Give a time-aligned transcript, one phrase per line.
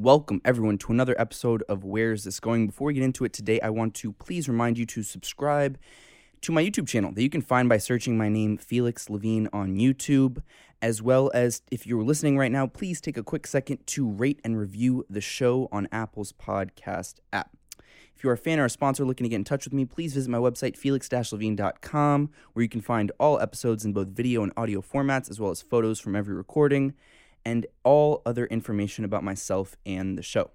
[0.00, 2.68] Welcome, everyone, to another episode of Where's This Going?
[2.68, 5.76] Before we get into it today, I want to please remind you to subscribe
[6.42, 9.74] to my YouTube channel that you can find by searching my name, Felix Levine, on
[9.74, 10.40] YouTube.
[10.80, 14.40] As well as if you're listening right now, please take a quick second to rate
[14.44, 17.56] and review the show on Apple's podcast app.
[18.14, 19.84] If you are a fan or a sponsor looking to get in touch with me,
[19.84, 24.52] please visit my website, felix-levine.com, where you can find all episodes in both video and
[24.56, 26.94] audio formats, as well as photos from every recording,
[27.44, 30.50] and all other information about myself and the show.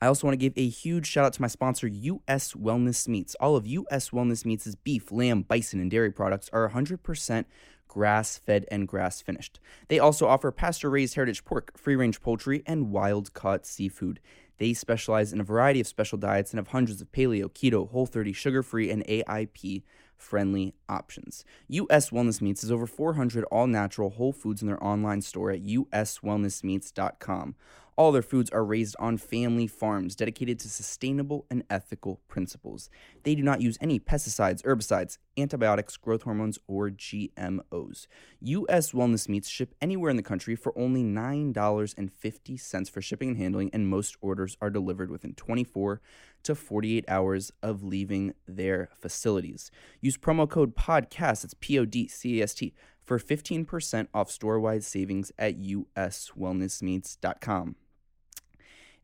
[0.00, 3.34] I also want to give a huge shout out to my sponsor, US Wellness Meats.
[3.40, 7.44] All of US Wellness Meats' beef, lamb, bison, and dairy products are 100%
[7.88, 9.58] grass fed and grass finished.
[9.88, 14.20] They also offer pasture raised heritage pork, free range poultry, and wild caught seafood.
[14.58, 18.06] They specialize in a variety of special diets and have hundreds of paleo, keto, whole
[18.06, 19.82] 30, sugar free, and AIP
[20.16, 21.44] friendly options.
[21.68, 25.64] US Wellness Meats is over 400 all natural whole foods in their online store at
[25.64, 27.54] uswellnessmeats.com.
[27.96, 32.90] All their foods are raised on family farms dedicated to sustainable and ethical principles.
[33.22, 38.06] They do not use any pesticides, herbicides, antibiotics, growth hormones, or GMOs.
[38.40, 43.70] US Wellness Meats ship anywhere in the country for only $9.50 for shipping and handling,
[43.72, 46.00] and most orders are delivered within 24
[46.44, 49.70] to 48 hours of leaving their facilities.
[50.00, 54.30] Use promo code PODCAST, it's P O D C A S T, for 15% off
[54.30, 57.76] store wide savings at uswellnessmeats.com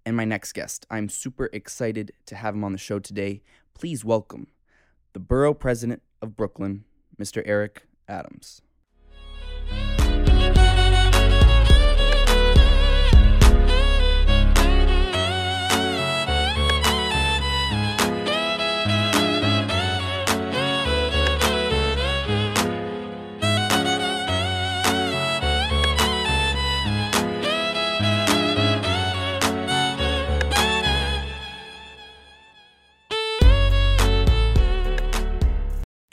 [0.05, 0.87] and my next guest.
[0.91, 3.43] I'm super excited to have him on the show today.
[3.75, 4.49] Please welcome
[5.13, 6.85] the borough president of Brooklyn,
[7.21, 7.43] Mr.
[7.45, 8.63] Eric Adams.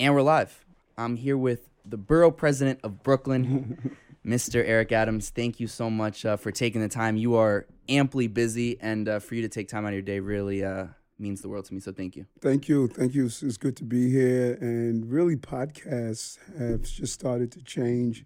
[0.10, 0.66] And we're live.
[0.97, 4.56] I'm here with the borough president of Brooklyn, Mr.
[4.56, 5.30] Eric Adams.
[5.30, 7.16] Thank you so much uh, for taking the time.
[7.16, 10.19] You are amply busy, and uh, for you to take time out of your day
[10.19, 10.88] really uh,
[11.19, 11.80] means the world to me.
[11.80, 12.25] So thank you.
[12.42, 12.88] Thank you.
[12.88, 13.28] Thank you.
[13.28, 14.58] It's good to be here.
[14.59, 18.25] And really, podcasts have just started to change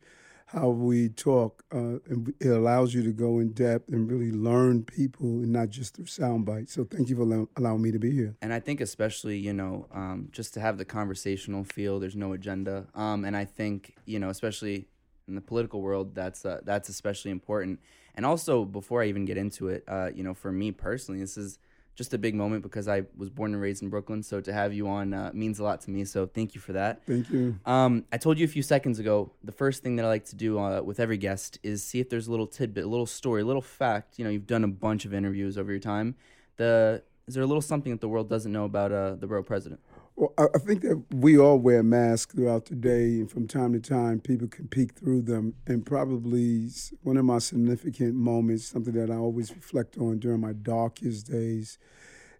[0.53, 1.63] how we talk.
[1.73, 5.69] Uh, and it allows you to go in depth and really learn people and not
[5.69, 6.73] just through sound bites.
[6.73, 8.35] So thank you for allow- allowing me to be here.
[8.41, 12.33] And I think especially, you know, um, just to have the conversational feel, there's no
[12.33, 12.85] agenda.
[12.93, 14.87] Um, and I think, you know, especially
[15.27, 17.79] in the political world, that's uh, that's especially important.
[18.15, 21.37] And also, before I even get into it, uh, you know, for me personally, this
[21.37, 21.57] is
[21.95, 24.23] just a big moment because I was born and raised in Brooklyn.
[24.23, 26.05] So to have you on uh, means a lot to me.
[26.05, 27.05] So thank you for that.
[27.05, 27.59] Thank you.
[27.65, 29.31] Um, I told you a few seconds ago.
[29.43, 32.09] The first thing that I like to do uh, with every guest is see if
[32.09, 34.17] there's a little tidbit, a little story, a little fact.
[34.17, 36.15] You know, you've done a bunch of interviews over your time.
[36.57, 39.43] The is there a little something that the world doesn't know about uh, the borough
[39.43, 39.79] president?
[40.15, 43.79] Well, I think that we all wear masks throughout the day, and from time to
[43.79, 45.55] time, people can peek through them.
[45.65, 46.69] And probably
[47.01, 51.79] one of my significant moments, something that I always reflect on during my darkest days,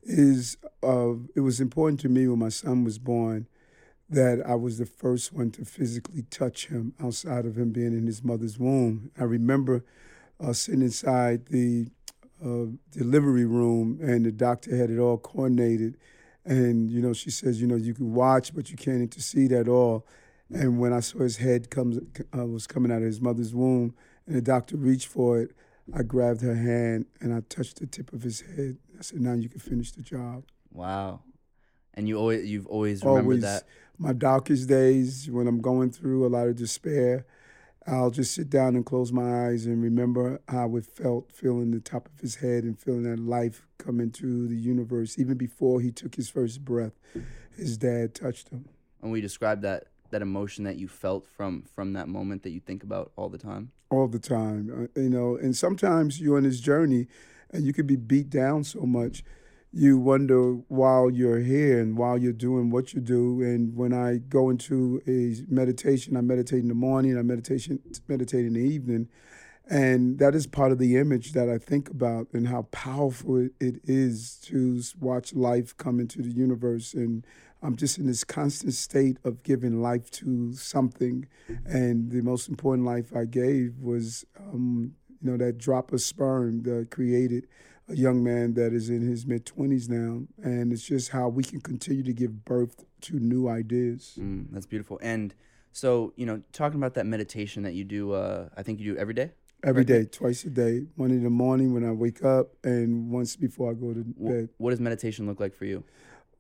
[0.03, 3.47] is uh, it was important to me when my son was born
[4.09, 8.05] that I was the first one to physically touch him outside of him being in
[8.05, 9.11] his mother's womb.
[9.19, 9.83] I remember
[10.39, 11.87] uh, sitting inside the
[12.43, 15.97] uh, delivery room, and the doctor had it all coordinated.
[16.45, 19.67] And you know, she says, you know, you can watch, but you can't intercede at
[19.67, 20.05] all.
[20.53, 21.99] And when I saw his head comes
[22.37, 23.95] uh, was coming out of his mother's womb,
[24.27, 25.51] and the doctor reached for it,
[25.93, 28.77] I grabbed her hand and I touched the tip of his head.
[28.97, 31.21] I said, "Now you can finish the job." Wow.
[31.93, 33.63] And you always you've always remembered Always, that.
[33.97, 37.25] my darkest days when I'm going through a lot of despair,
[37.85, 41.79] I'll just sit down and close my eyes and remember how it felt feeling the
[41.79, 45.19] top of his head and feeling that life come into the universe.
[45.19, 46.93] Even before he took his first breath,
[47.57, 48.65] his dad touched him.
[49.01, 52.59] And we describe that that emotion that you felt from from that moment that you
[52.59, 53.71] think about all the time.
[53.89, 55.35] all the time, uh, you know.
[55.35, 57.07] And sometimes you're on this journey,
[57.51, 59.23] and you could be beat down so much,
[59.75, 63.41] you wonder while you're here and while you're doing what you do.
[63.41, 68.45] And when I go into a meditation, I meditate in the morning, I meditation meditate
[68.45, 69.09] in the evening,
[69.67, 73.79] and that is part of the image that I think about and how powerful it,
[73.83, 76.93] is to watch life come into the universe.
[76.93, 77.25] And
[77.63, 81.27] I'm just in this constant state of giving life to something.
[81.65, 86.63] And the most important life I gave was, um, you know, that drop of sperm
[86.63, 87.47] that created
[87.89, 90.23] a young man that is in his mid 20s now.
[90.41, 94.17] And it's just how we can continue to give birth to new ideas.
[94.19, 94.99] Mm, that's beautiful.
[95.01, 95.33] And
[95.71, 98.99] so, you know, talking about that meditation that you do, uh, I think you do
[98.99, 99.31] every day.
[99.65, 100.81] Every day, twice a day.
[100.97, 104.49] One in the morning when I wake up, and once before I go to bed.
[104.57, 105.85] What does meditation look like for you?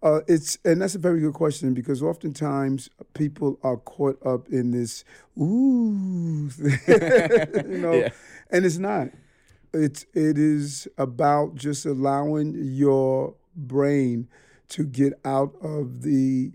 [0.01, 4.71] Uh, it's and that's a very good question because oftentimes people are caught up in
[4.71, 5.05] this
[5.39, 8.09] ooh, you know, Yeah.
[8.51, 9.07] and it's not.
[9.73, 14.27] It's it is about just allowing your brain
[14.69, 16.51] to get out of the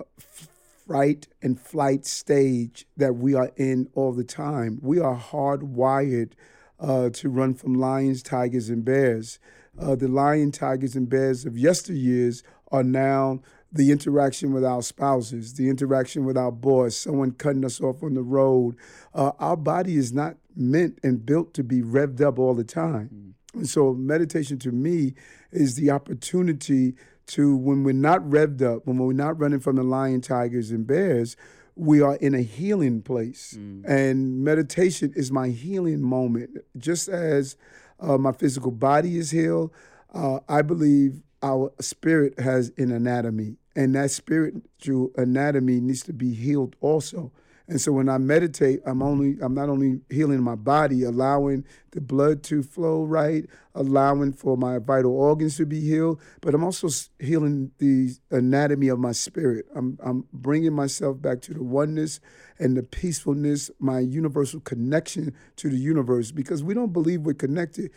[0.00, 4.80] uh, fright and flight stage that we are in all the time.
[4.82, 6.32] We are hardwired
[6.80, 9.38] uh, to run from lions, tigers, and bears.
[9.78, 12.42] Uh, the lion, tigers, and bears of yesteryears
[12.72, 13.40] are now
[13.72, 18.14] the interaction with our spouses, the interaction with our boss, someone cutting us off on
[18.14, 18.74] the road.
[19.14, 23.34] Uh, our body is not meant and built to be revved up all the time.
[23.54, 25.14] And so, meditation to me
[25.50, 26.94] is the opportunity
[27.28, 30.86] to, when we're not revved up, when we're not running from the lion, tigers, and
[30.86, 31.36] bears,
[31.76, 33.52] we are in a healing place.
[33.86, 36.58] And meditation is my healing moment.
[36.76, 37.56] Just as
[37.98, 39.72] uh, my physical body is healed,
[40.12, 46.34] uh, I believe our spirit has an anatomy, and that spiritual anatomy needs to be
[46.34, 47.32] healed also.
[47.70, 52.00] And so when I meditate, I'm only I'm not only healing my body, allowing the
[52.00, 53.46] blood to flow right,
[53.76, 56.88] allowing for my vital organs to be healed, but I'm also
[57.20, 59.66] healing the anatomy of my spirit.
[59.76, 62.18] I'm I'm bringing myself back to the oneness
[62.58, 67.92] and the peacefulness, my universal connection to the universe because we don't believe we're connected.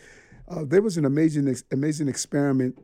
[0.48, 2.78] Uh, there was an amazing amazing experiment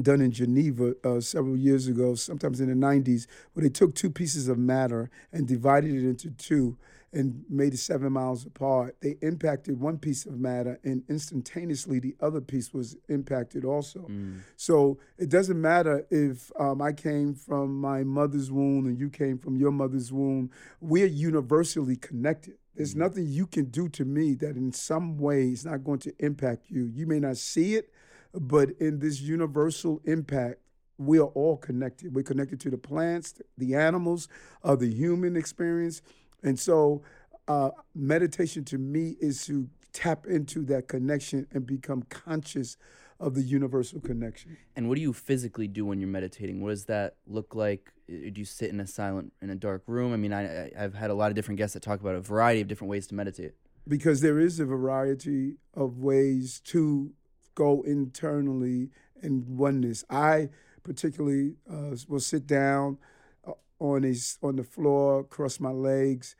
[0.00, 4.10] done in Geneva uh, several years ago, sometimes in the 90s, where they took two
[4.10, 6.76] pieces of matter and divided it into two
[7.12, 8.96] and made it seven miles apart.
[9.00, 14.10] They impacted one piece of matter, and instantaneously the other piece was impacted also.
[14.56, 19.38] So it doesn't matter if um, I came from my mother's womb and you came
[19.38, 20.50] from your mother's womb,
[20.80, 22.54] we're universally connected.
[22.74, 26.12] There's nothing you can do to me that in some way is not going to
[26.18, 26.90] impact you.
[26.92, 27.92] You may not see it,
[28.34, 30.60] but in this universal impact,
[30.98, 32.14] we are all connected.
[32.14, 34.28] We're connected to the plants, the animals,
[34.62, 36.02] uh, the human experience.
[36.42, 37.02] And so,
[37.48, 42.76] uh, meditation to me is to tap into that connection and become conscious
[43.20, 44.56] of the universal connection.
[44.76, 46.60] And what do you physically do when you're meditating?
[46.60, 47.92] What does that look like?
[48.08, 50.12] Uh, Do you sit in a silent, in a dark room?
[50.12, 52.20] I mean, I, I- I've had a lot of different guests that talk about a
[52.20, 53.52] variety of different ways to meditate.
[53.86, 57.12] because there is a variety of ways to
[57.54, 58.90] go internally
[59.22, 60.04] in oneness.
[60.10, 60.48] I
[60.82, 62.98] particularly uh, will sit down
[63.46, 66.36] uh, on a on the floor, cross my legs.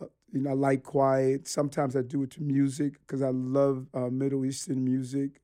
[0.00, 1.46] Uh, you know, I like quiet.
[1.48, 5.40] Sometimes I do it to music because I love uh, Middle Eastern music.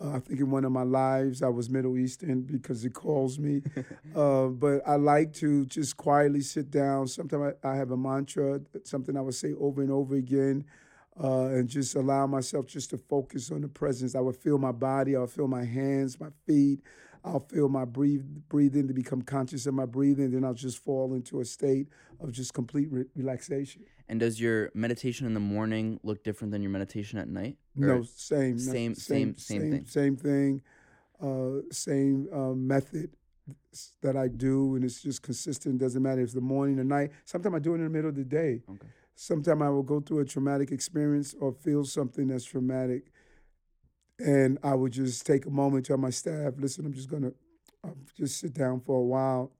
[0.00, 3.38] Uh, I think in one of my lives I was Middle Eastern because it calls
[3.38, 3.62] me.
[4.16, 7.08] uh, but I like to just quietly sit down.
[7.08, 10.64] Sometimes I, I have a mantra, something I would say over and over again,
[11.22, 14.14] uh, and just allow myself just to focus on the presence.
[14.14, 16.80] I would feel my body, I'll feel my hands, my feet.
[17.24, 20.30] I'll feel my breathe, breathing to become conscious of my breathing.
[20.30, 21.88] Then I'll just fall into a state
[22.20, 23.82] of just complete re- relaxation.
[24.08, 27.58] And does your meditation in the morning look different than your meditation at night?
[27.74, 29.84] No, Or- same, no, same- same- same thing.
[29.84, 30.62] Same thing,
[31.20, 33.10] uh, same uh, method
[34.00, 35.78] that I do, and it's just consistent.
[35.78, 37.10] Doesn't matter if it's the morning or night.
[37.24, 38.62] Sometimes I do it in the middle of the day.
[38.70, 38.86] Okay.
[39.20, 43.10] Sometimes I will go through a traumatic experience or feel something that's traumatic,
[44.20, 47.32] and I would just take a moment, to tell my staff, "Listen, I'm just gonna
[47.82, 49.50] uh, just sit down for a while."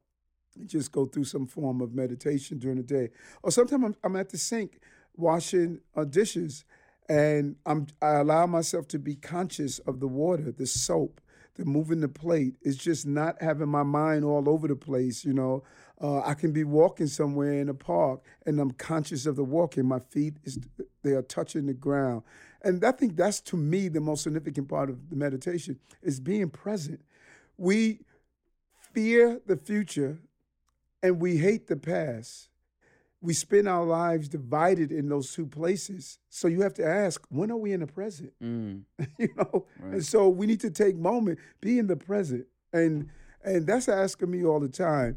[0.57, 3.11] and Just go through some form of meditation during the day,
[3.43, 4.79] or sometimes I'm, I'm at the sink
[5.17, 6.65] washing uh, dishes,
[7.09, 11.21] and I'm I allow myself to be conscious of the water, the soap,
[11.57, 12.55] the moving the plate.
[12.63, 15.25] It's just not having my mind all over the place.
[15.25, 15.65] You know,
[16.01, 19.87] uh, I can be walking somewhere in a park, and I'm conscious of the walking.
[19.87, 20.59] My feet is
[21.03, 22.23] they are touching the ground,
[22.63, 26.51] and I think that's to me the most significant part of the meditation is being
[26.51, 27.01] present.
[27.57, 28.01] We
[28.93, 30.19] fear the future,
[31.03, 32.49] and we hate the past
[33.21, 36.19] we spend our lives divided in those two places.
[36.29, 38.33] So you have to ask, when are we in the present?
[38.43, 38.83] Mm,
[39.19, 39.95] you know, Right.
[39.95, 43.09] and so we need to take moment, be in the present, and
[43.45, 45.17] and that's asking me all the time.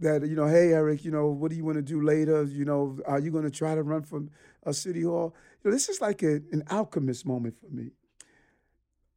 [0.00, 2.42] That you know, hey Eric, you know, what do you want to do later?
[2.44, 4.30] You know, are you going to try to run from
[4.64, 5.34] a city hall?
[5.62, 7.90] You know, this is like a, an alchemist moment for me.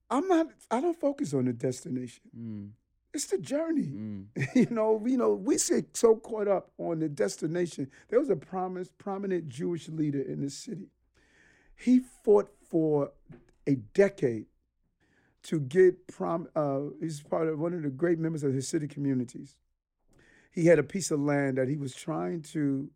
[0.09, 0.47] I'm not.
[0.69, 2.23] I don't focus on the destination.
[2.37, 2.69] mm,
[3.13, 3.93] It's the journey.
[3.95, 4.25] mm.
[4.55, 7.89] you know, you know, we get so caught up on the destination.
[8.09, 10.89] There was a promise, prominent Jewish leader in this city.
[11.75, 13.11] He fought for
[13.65, 14.45] a decade
[15.43, 16.47] to get prom.
[16.55, 19.55] Uh, he's part of one of the great members of his city communities.
[20.53, 22.89] He had a piece of land that he was trying to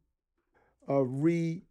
[0.88, 1.64] uh, re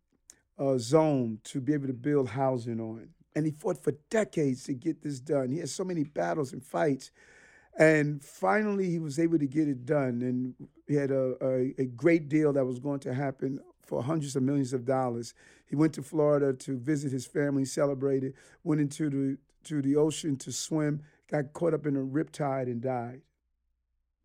[0.58, 3.08] uh, to be able to build housing on.
[3.34, 5.50] And he fought for decades to get this done.
[5.50, 7.10] He had so many battles and fights.
[7.78, 10.22] And finally, he was able to get it done.
[10.22, 10.54] And
[10.88, 14.42] he had a, a, a great deal that was going to happen for hundreds of
[14.42, 15.34] millions of dollars.
[15.66, 20.36] He went to Florida to visit his family, celebrated, went into the to the ocean
[20.36, 23.20] to swim, got caught up in a riptide and died.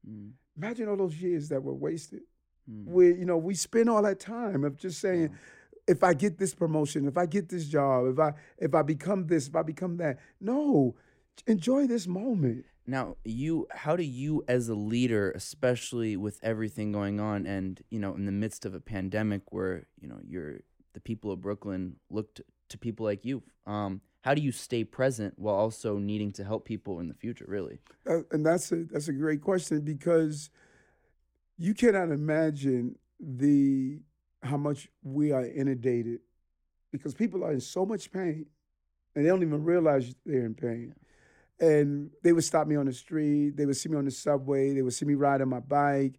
[0.08, 0.34] Mm.
[0.58, 2.22] Imagine all those years that were wasted.
[2.70, 2.86] Mm.
[2.86, 5.36] We, you know, we spend all that time of just saying, wow.
[5.88, 9.27] if I get this promotion, if I get this job, if I if I become
[9.27, 10.20] this, if I become that.
[10.39, 10.96] No,
[11.48, 12.65] enjoy this moment.
[12.88, 18.00] Now, you how do you as a leader, especially with everything going on and, you
[18.00, 20.60] know, in the midst of a pandemic where, you know, you're
[20.93, 23.43] the people of Brooklyn looked to people like you.
[23.65, 27.45] Um, how do you stay present while also needing to help people in the future,
[27.47, 27.79] really?
[28.07, 30.49] Uh, and that's a that's a great question because
[31.57, 33.99] you cannot imagine the
[34.43, 36.19] how much we are inundated
[36.91, 38.45] because people are in so much pain
[39.15, 40.93] and they don't even realize they're in pain.
[41.59, 44.73] And they would stop me on the street, they would see me on the subway,
[44.73, 46.15] they would see me riding my bike.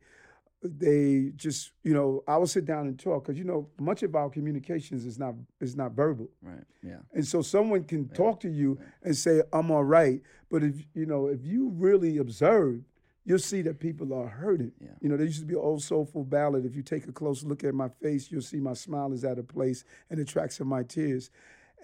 [0.62, 4.14] They just, you know, I would sit down and talk because you know much of
[4.14, 6.28] our communications is not is not verbal.
[6.40, 6.64] Right.
[6.83, 6.99] Yeah.
[7.12, 8.16] And so someone can yeah.
[8.16, 8.88] talk to you right.
[9.02, 12.85] and say, "I'm all right," but if you know if you really observe,
[13.25, 14.73] you'll see that people are hurting.
[14.81, 14.90] Yeah.
[15.00, 16.64] You know, there used to be an old soulful ballad.
[16.64, 19.38] If you take a close look at my face, you'll see my smile is out
[19.38, 21.31] of place and the tracks of my tears.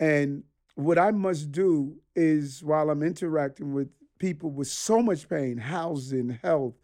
[0.00, 0.44] And
[0.74, 6.38] what I must do is while I'm interacting with people with so much pain, housing,
[6.42, 6.74] health,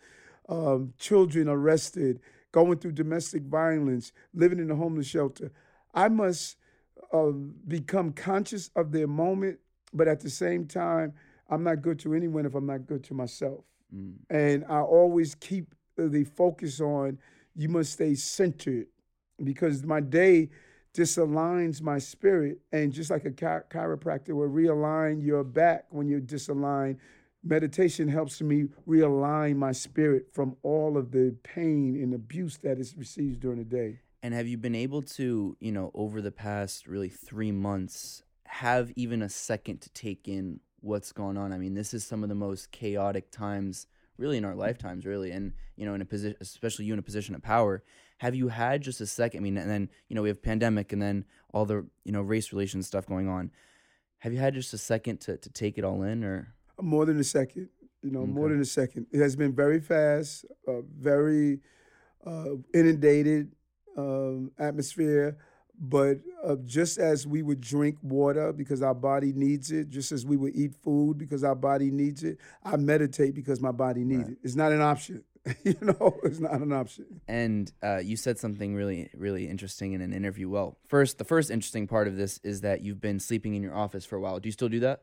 [0.49, 2.21] um, children arrested,
[2.53, 5.51] going through domestic violence, living in a homeless shelter,
[5.95, 6.57] I must
[7.13, 7.31] uh,
[7.67, 9.59] become conscious of their moment,
[9.93, 11.15] but at the same time,
[11.49, 13.65] I'm not good to anyone if I'm not good to myself.
[13.95, 14.15] Mm.
[14.31, 17.19] And I always keep the focus on
[17.55, 18.89] you must stay centered
[19.43, 20.51] because my day
[20.95, 22.59] disaligns my spirit.
[22.73, 26.99] And just like a chiropractor will realign your back when you're disaligned,
[27.45, 32.95] meditation helps me realign my spirit from all of the pain and abuse that it
[32.97, 34.01] receives during the day.
[34.23, 38.93] And have you been able to, you know, over the past really three months, have
[38.97, 41.53] even a second to take in what's going on.
[41.53, 43.87] I mean, this is some of the most chaotic times
[44.17, 47.03] really in our lifetimes really and you know in a position especially you in a
[47.03, 47.83] position of power
[48.19, 50.93] have you had just a second i mean and then you know we have pandemic
[50.93, 53.51] and then all the you know race relations stuff going on
[54.19, 57.19] have you had just a second to, to take it all in or more than
[57.19, 57.69] a second
[58.03, 58.31] you know okay.
[58.31, 61.61] more than a second it has been very fast uh, very
[62.27, 63.51] uh, inundated
[63.97, 65.37] um, atmosphere
[65.79, 70.25] but uh, just as we would drink water because our body needs it, just as
[70.25, 74.23] we would eat food because our body needs it, I meditate because my body needs
[74.23, 74.33] right.
[74.33, 74.39] it.
[74.43, 75.25] It's not an option.
[75.65, 77.21] you know, it's not an option.
[77.29, 80.49] And uh, you said something really, really interesting in an interview.
[80.49, 83.75] Well, first, the first interesting part of this is that you've been sleeping in your
[83.75, 84.39] office for a while.
[84.39, 85.03] Do you still do that?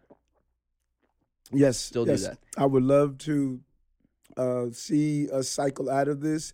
[1.53, 2.22] Yes, still yes.
[2.22, 2.38] do that.
[2.58, 3.60] I would love to
[4.38, 6.53] uh, see a cycle out of this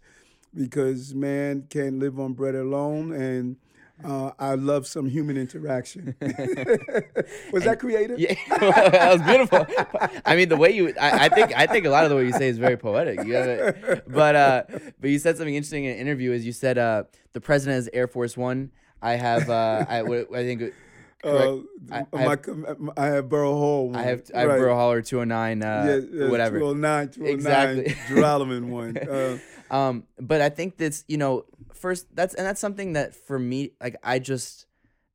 [0.54, 3.58] because man can't live on bread alone, and
[4.04, 6.16] uh, I love some human interaction.
[7.52, 8.20] was that creative?
[8.20, 9.66] Yeah, that was beautiful.
[10.26, 12.26] I mean, the way you, I, I, think, I think a lot of the way
[12.26, 13.24] you say is very poetic.
[13.26, 14.64] You it, but, uh,
[15.00, 16.32] but you said something interesting in an interview.
[16.32, 18.72] Is you said uh, the president has Air Force One.
[19.02, 20.74] I have, uh, I, I think.
[21.28, 21.60] Uh,
[21.92, 23.88] I, I, have, I have Borough Hall.
[23.90, 23.96] One.
[23.96, 24.58] I have I have right.
[24.60, 26.60] Borough Hall or 209, uh, yeah, yeah, whatever.
[26.60, 27.86] 209, 209, exactly.
[28.16, 28.98] Joralemon one.
[28.98, 29.38] Uh,
[29.76, 33.72] um, but I think that's you know first that's and that's something that for me
[33.82, 34.66] like I just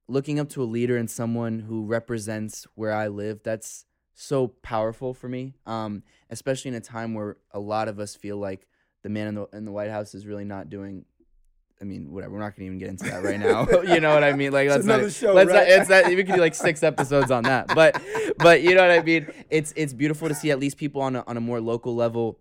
[0.09, 3.41] looking up to a leader and someone who represents where I live.
[3.43, 8.15] That's so powerful for me, um, especially in a time where a lot of us
[8.15, 8.69] feel like
[9.03, 11.05] the man in the in the White House is really not doing
[11.83, 12.35] I mean, whatever.
[12.35, 13.67] We're not gonna even get into that right now.
[13.83, 14.53] you know what I mean?
[14.53, 15.11] Like, let's not.
[15.13, 15.69] Show, let's right?
[15.69, 15.81] not.
[15.81, 16.07] It's not.
[16.07, 17.75] We could do like six episodes on that.
[17.75, 18.01] But,
[18.39, 19.27] but you know what I mean?
[19.51, 22.39] It's it's beautiful to see at least people on a, on a more local level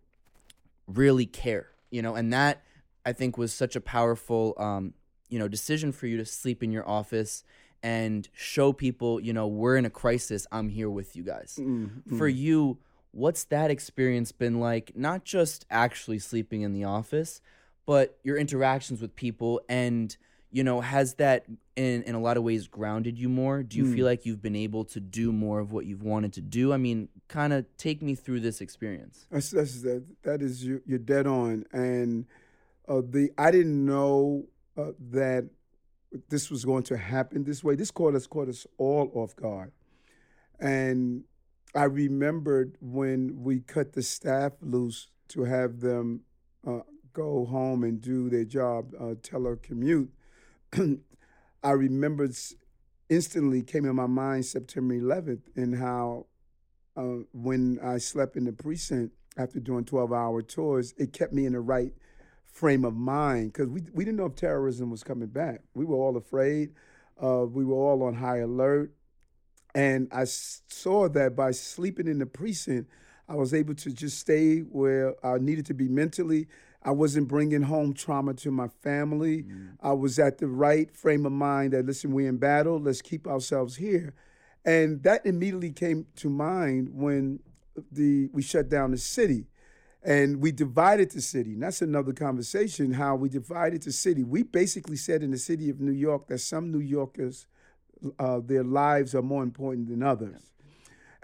[0.88, 1.68] really care.
[1.90, 2.62] You know, and that
[3.06, 4.94] I think was such a powerful, um,
[5.28, 7.44] you know, decision for you to sleep in your office
[7.84, 10.46] and show people, you know, we're in a crisis.
[10.52, 11.58] I'm here with you guys.
[11.60, 12.18] Mm-hmm.
[12.18, 12.78] For you,
[13.12, 14.92] what's that experience been like?
[14.96, 17.42] Not just actually sleeping in the office
[17.86, 20.16] but your interactions with people and
[20.52, 21.46] you know has that
[21.76, 23.64] in in a lot of ways grounded you more?
[23.64, 23.96] Do you mm.
[23.96, 26.74] feel like you've been able to do more of what you've wanted to do?
[26.74, 29.26] I mean kind of take me through this experience.
[29.32, 31.66] That's, that's that, that is you, you're dead on.
[31.72, 32.26] And
[32.88, 34.46] uh, the i didn't know
[34.78, 35.50] uh, that
[36.30, 37.76] this was going to happen this way.
[37.76, 39.72] This caught us caught us all off guard.
[40.60, 41.24] And
[41.74, 46.22] i remembered when we cut the staff loose to have them
[46.68, 46.82] uh,
[47.14, 50.10] go home and do their job, uh, telecommute,
[51.64, 52.30] I remember
[53.10, 56.26] instantly came in my mind September 11th and how
[56.96, 61.46] uh, when I slept in the precinct after doing 12 hour tours, it kept me
[61.46, 61.94] in the right
[62.46, 65.62] frame of mind because we, we didn't know if terrorism was coming back.
[65.74, 66.74] We were all afraid.
[67.22, 68.94] Uh, we were all on high alert.
[69.74, 72.90] And I saw that by sleeping in the precinct,
[73.30, 76.48] I was able to just stay where I needed to be mentally.
[76.84, 79.44] I wasn't bringing home trauma to my family.
[79.44, 79.78] Mm.
[79.82, 83.28] I was at the right frame of mind that, listen, we're in battle, let's keep
[83.28, 84.16] ourselves here.
[84.66, 87.40] And that immediately came to mind when
[87.92, 89.46] the we shut down the city
[90.04, 91.54] and we divided the city.
[91.54, 94.24] And that's another conversation how we divided the city.
[94.24, 97.48] We basically said in the city of New York that some New Yorkers,
[98.18, 100.52] uh, their lives are more important than others.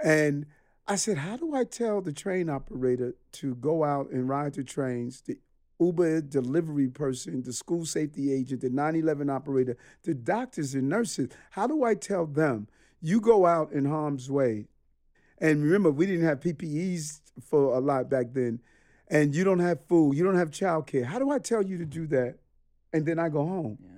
[0.04, 0.46] And
[0.88, 4.64] I said, how do I tell the train operator to go out and ride the
[4.64, 5.38] trains, the
[5.80, 11.30] Uber delivery person, the school safety agent, the 911 operator, the doctors and nurses?
[11.52, 12.68] How do I tell them,
[13.02, 14.68] you go out in harm's way
[15.40, 18.60] and remember, we didn't have PPEs for a lot back then.
[19.10, 21.06] And you don't have food, you don't have childcare.
[21.06, 22.36] How do I tell you to do that?
[22.92, 23.78] And then I go home.
[23.82, 23.90] Yeah.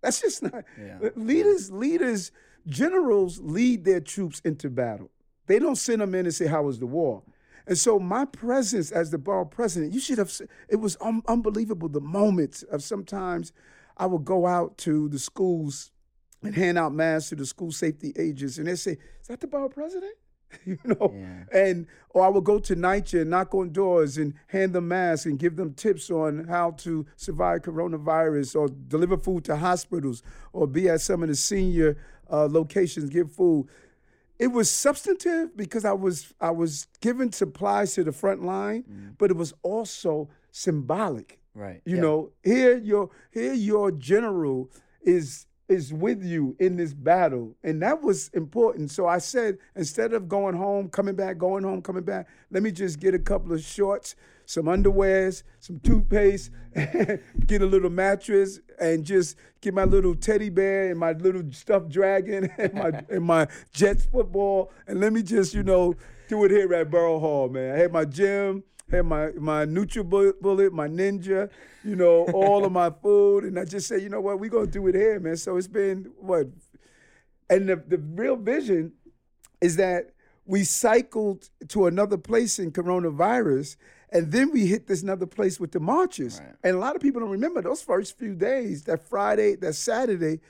[0.00, 1.10] That's just not yeah.
[1.14, 2.32] leaders, leaders,
[2.66, 5.10] generals lead their troops into battle.
[5.46, 7.22] They don't send them in and say, How was the war?
[7.68, 10.32] And so my presence as the borough president, you should have,
[10.68, 13.52] it was un- unbelievable the moments of sometimes
[13.98, 15.92] I would go out to the schools
[16.42, 19.46] and hand out masks to the school safety agents and they say, Is that the
[19.46, 20.14] borough president?
[20.64, 21.12] you know.
[21.14, 21.60] Yeah.
[21.60, 25.26] And or I would go to NYCHA and knock on doors and hand them masks
[25.26, 30.22] and give them tips on how to survive coronavirus or deliver food to hospitals
[30.54, 31.98] or be at some of the senior
[32.30, 33.68] uh, locations give food.
[34.38, 39.14] It was substantive because I was I was giving supplies to the front line, mm.
[39.18, 41.40] but it was also symbolic.
[41.54, 41.82] Right.
[41.84, 42.02] You yeah.
[42.02, 44.70] know, here your here your general
[45.02, 47.54] is is with you in this battle.
[47.62, 48.90] And that was important.
[48.90, 52.70] So I said, instead of going home, coming back, going home, coming back, let me
[52.72, 54.16] just get a couple of shorts,
[54.48, 56.50] some underwears, some toothpaste,
[57.46, 61.90] get a little mattress, and just get my little teddy bear and my little stuffed
[61.90, 64.72] dragon and my and my Jets football.
[64.86, 65.94] And let me just, you know,
[66.28, 67.74] do it here at Borough Hall, man.
[67.74, 71.50] I had my gym had my my NutriBullet, my Ninja,
[71.84, 74.66] you know, all of my food, and I just said, you know what, we're gonna
[74.66, 75.36] do it here, man.
[75.36, 76.46] So it's been what,
[77.50, 78.92] and the the real vision
[79.60, 80.14] is that
[80.46, 83.76] we cycled to another place in coronavirus,
[84.10, 86.40] and then we hit this another place with the marches.
[86.40, 86.54] Right.
[86.64, 90.40] And a lot of people don't remember those first few days, that Friday, that Saturday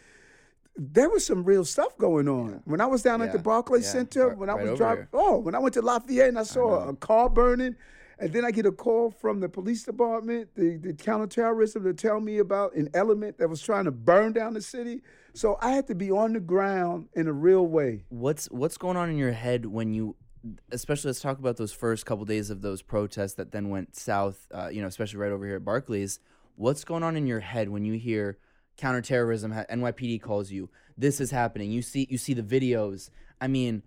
[0.79, 2.51] there was some real stuff going on.
[2.51, 2.59] Yeah.
[2.65, 3.27] When I was down yeah.
[3.27, 3.93] at the Barclays yeah.
[3.93, 6.87] Center, when right I was driving, oh, when I went to Lafayette and I saw
[6.87, 7.75] I a car burning,
[8.21, 12.21] and then I get a call from the police department, the, the counterterrorism, to tell
[12.21, 15.03] me about an element that was trying to burn down the city.
[15.35, 18.05] So I had to be on the ground in a real way.
[18.09, 20.17] What's what's going on in your head when you,
[20.71, 24.47] especially let's talk about those first couple days of those protests that then went south.
[24.53, 26.21] Uh, you know, especially right over here at Barclays.
[26.57, 28.39] What's going on in your head when you hear
[28.77, 29.53] counterterrorism?
[29.53, 30.71] NYPD calls you.
[30.97, 31.71] This is happening.
[31.71, 33.11] You see you see the videos.
[33.41, 33.83] I mean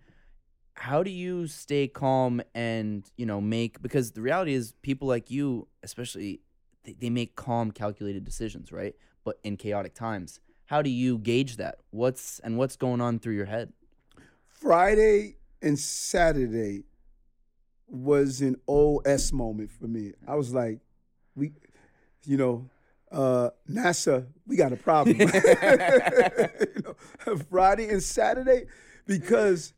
[0.73, 5.29] how do you stay calm and you know make because the reality is people like
[5.29, 6.41] you especially
[6.83, 11.57] they, they make calm calculated decisions right but in chaotic times how do you gauge
[11.57, 13.71] that what's and what's going on through your head
[14.47, 16.83] friday and saturday
[17.87, 20.79] was an os moment for me i was like
[21.35, 21.51] we
[22.25, 22.69] you know
[23.11, 25.17] uh, NASA, we got a problem.
[25.19, 25.27] you
[26.85, 26.95] know,
[27.49, 28.65] Friday and Saturday,
[29.05, 29.73] because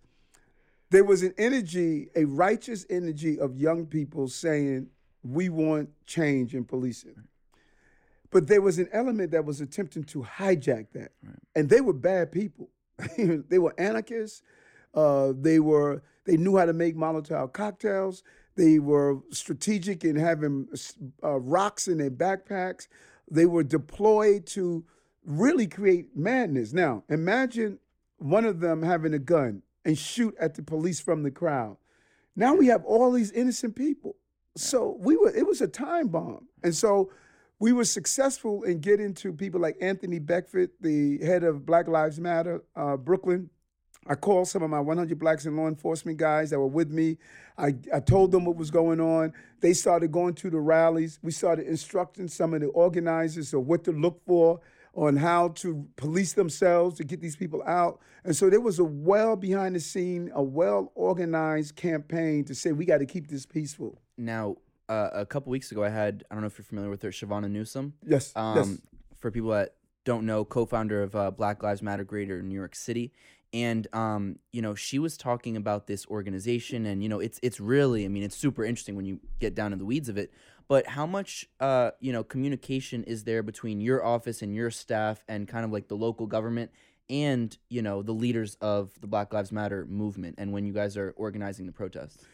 [0.92, 4.88] there was an energy, a righteous energy of young people saying,
[5.24, 7.16] we want change in policing.
[8.30, 11.12] But there was an element that was attempting to hijack that.
[11.24, 11.36] Right.
[11.56, 12.70] And they were bad people.
[13.18, 14.42] they were anarchists.
[14.94, 18.24] Uh, they were they knew how to make Molotov cocktails.
[18.56, 20.68] They were strategic in having
[21.24, 22.88] uh, rocks in their backpacks.
[23.30, 24.86] They were deployed to
[25.26, 26.72] really create madness.
[26.74, 27.80] Now, imagine
[28.18, 31.78] one of them having a gun and shoot at the police from the crowd.
[32.36, 34.16] Now we have all these innocent people.
[34.56, 36.48] So we were it was a time bomb.
[36.64, 37.12] And so
[37.60, 42.20] we were successful in getting to people like Anthony Beckford, the head of Black Lives
[42.20, 43.50] Matter, uh, Brooklyn.
[44.08, 47.18] I called some of my 100 Blacks in Law Enforcement guys that were with me.
[47.58, 49.34] I, I told them what was going on.
[49.62, 51.20] They started going to the rallies.
[51.22, 54.60] We started instructing some of the organizers of what to look for
[54.96, 58.00] on how to police themselves to get these people out.
[58.24, 62.72] And so there was a well behind the scene, a well organized campaign to say
[62.72, 64.00] we got to keep this peaceful.
[64.18, 64.58] Now,
[64.90, 67.10] uh, a couple weeks ago, I had I don't know if you're familiar with her,
[67.10, 67.94] Chivona Newsome.
[68.06, 68.32] Yes.
[68.36, 68.82] Um, yes.
[69.18, 73.14] For people that don't know, co-founder of uh, Black Lives Matter Greater New York City,
[73.54, 77.60] and um, you know, she was talking about this organization, and you know, it's it's
[77.60, 80.34] really, I mean, it's super interesting when you get down in the weeds of it.
[80.68, 85.24] But how much, uh, you know, communication is there between your office and your staff,
[85.28, 86.72] and kind of like the local government,
[87.10, 90.98] and you know, the leaders of the Black Lives Matter movement, and when you guys
[90.98, 92.26] are organizing the protests?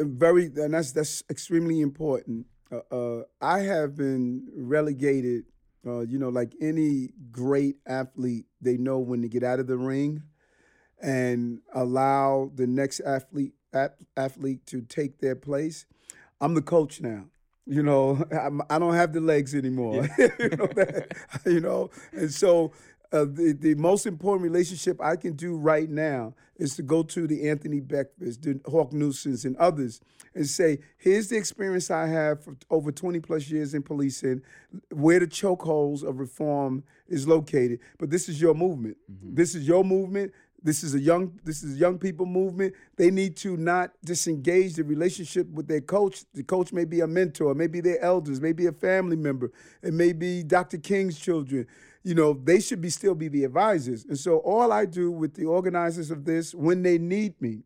[0.00, 2.46] Very, and that's that's extremely important.
[2.72, 5.44] Uh, uh, I have been relegated
[5.86, 9.76] uh, you know, like any great athlete, they know when to get out of the
[9.76, 10.22] ring
[11.02, 13.52] and allow the next athlete
[14.16, 15.86] athlete to take their place.
[16.40, 17.24] I'm the coach now.
[17.66, 20.08] You know, I'm, I do not have the legs anymore.
[20.18, 20.28] Yeah.
[20.38, 21.16] you, know that,
[21.46, 22.72] you know, and so
[23.14, 27.28] uh, the, the most important relationship I can do right now is to go to
[27.28, 30.00] the Anthony Beckfords, the Hawk Newsomes, and others
[30.34, 34.42] and say, here's the experience I have for over 20 plus years in policing,
[34.90, 37.78] where the chokeholds of reform is located.
[37.98, 38.96] But this is your movement.
[39.10, 39.34] Mm-hmm.
[39.34, 40.32] This is your movement.
[40.60, 42.72] This is a young this is a young people movement.
[42.96, 46.24] They need to not disengage the relationship with their coach.
[46.32, 50.14] The coach may be a mentor, maybe their elders, maybe a family member, it may
[50.14, 50.78] be Dr.
[50.78, 51.66] King's children
[52.04, 54.04] you know, they should be still be the advisors.
[54.04, 57.62] And so all I do with the organizers of this, when they need me,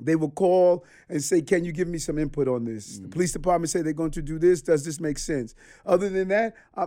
[0.00, 3.02] they will call and say, "Can you give me some input on this?" Mm.
[3.02, 4.62] The police department say they're going to do this.
[4.62, 5.54] Does this make sense?
[5.84, 6.86] Other than that, I,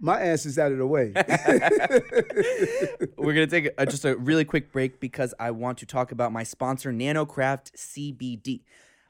[0.00, 1.12] my ass is out of the way.
[3.18, 6.32] We're gonna take a, just a really quick break because I want to talk about
[6.32, 8.62] my sponsor, NanoCraft CBD.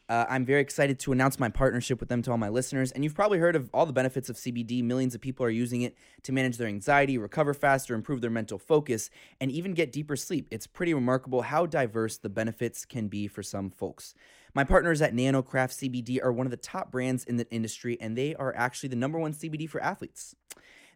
[0.09, 2.93] Uh, I'm very excited to announce my partnership with them to all my listeners.
[2.93, 4.83] And you've probably heard of all the benefits of CBD.
[4.83, 8.59] Millions of people are using it to manage their anxiety, recover faster, improve their mental
[8.59, 10.49] focus, and even get deeper sleep.
[10.51, 14.15] It's pretty remarkable how diverse the benefits can be for some folks.
[14.55, 18.17] My partners at NanoCraft CBD are one of the top brands in the industry, and
[18.17, 20.35] they are actually the number one CBD for athletes.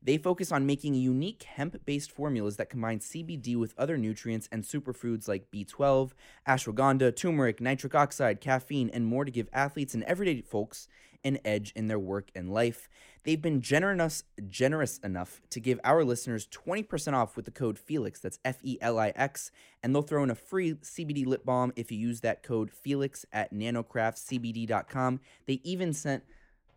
[0.05, 4.65] They focus on making unique hemp based formulas that combine CBD with other nutrients and
[4.65, 6.11] superfoods like B12,
[6.47, 10.89] ashwagandha, turmeric, nitric oxide, caffeine, and more to give athletes and everyday folks
[11.25, 12.89] an edge in their work and life.
[13.25, 18.19] They've been generous, generous enough to give our listeners 20% off with the code Felix,
[18.19, 21.73] that's F E L I X, and they'll throw in a free CBD lip balm
[21.77, 25.21] if you use that code Felix at nanocraftcbd.com.
[25.47, 26.25] They even sent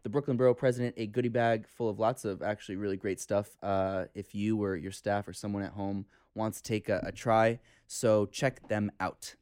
[0.06, 3.58] the Brooklyn Borough President a goodie bag full of lots of actually really great stuff.
[3.64, 7.12] Uh, if you or your staff or someone at home wants to take a, a
[7.12, 9.34] try, so check them out.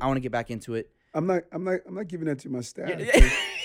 [0.00, 0.92] I want to get back into it.
[1.12, 1.42] I'm not.
[1.50, 1.80] I'm not.
[1.86, 2.88] I'm not giving that to my staff.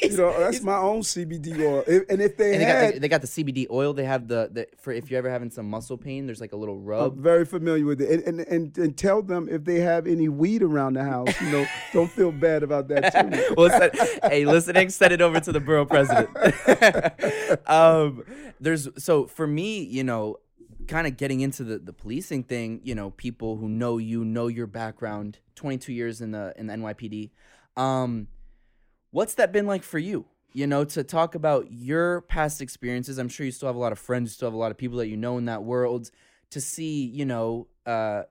[0.02, 1.84] you know, that's my own CBD oil.
[2.10, 3.94] and if they and they, had, got the, they got the CBD oil.
[3.94, 6.26] They have the, the for if you're ever having some muscle pain.
[6.26, 7.14] There's like a little rub.
[7.14, 8.26] I'm very familiar with it.
[8.26, 11.40] And and, and, and tell them if they have any weed around the house.
[11.40, 13.54] You know, don't feel bad about that too.
[13.58, 13.92] well, send,
[14.24, 16.30] hey, listening, send it over to the borough president.
[17.70, 18.24] um,
[18.60, 20.38] there's so for me, you know,
[20.86, 24.48] kind of getting into the, the policing thing, you know, people who know you, know
[24.48, 27.32] your background, 22 years in the in the NYPD.
[27.76, 28.28] Um,
[29.12, 30.26] what's that been like for you?
[30.54, 33.18] You know, to talk about your past experiences.
[33.18, 34.78] I'm sure you still have a lot of friends, you still have a lot of
[34.78, 36.12] people that you know in that world.
[36.52, 38.24] To see, you know, uh,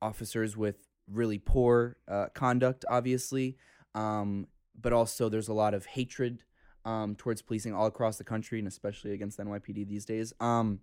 [0.00, 0.76] officers with
[1.10, 3.56] really poor uh, conduct, obviously,
[3.94, 4.46] um,
[4.80, 6.44] but also there's a lot of hatred
[6.84, 10.32] um, towards policing all across the country, and especially against the NYPD these days.
[10.40, 10.80] Um,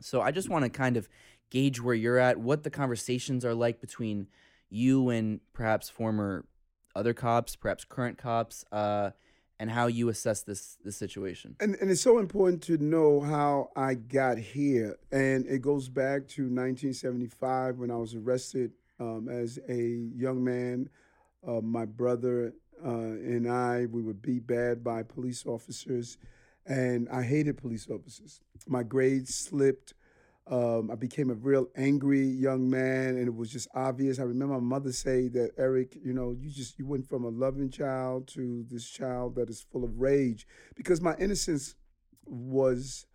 [0.00, 1.08] so I just want to kind of
[1.50, 4.28] gauge where you're at, what the conversations are like between
[4.70, 6.44] you and perhaps former
[6.94, 9.10] other cops, perhaps current cops, uh,
[9.60, 11.56] and how you assess this this situation.
[11.60, 16.28] And and it's so important to know how I got here, and it goes back
[16.28, 20.88] to 1975 when I was arrested um, as a young man.
[21.46, 22.52] Uh, my brother
[22.84, 26.18] uh, and I we were beat bad by police officers
[26.68, 28.40] and I hated police officers.
[28.66, 29.94] My grades slipped.
[30.46, 34.18] Um, I became a real angry young man, and it was just obvious.
[34.18, 37.28] I remember my mother say that Eric, you know, you just you went from a
[37.28, 41.74] loving child to this child that is full of rage because my innocence
[42.24, 43.06] was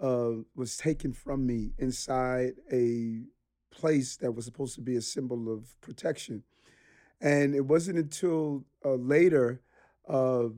[0.00, 3.22] uh, was taken from me inside a
[3.70, 6.42] place that was supposed to be a symbol of protection,
[7.20, 9.60] and it wasn't until uh, later.
[10.08, 10.48] Uh,